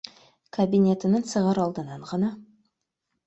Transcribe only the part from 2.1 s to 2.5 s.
ғына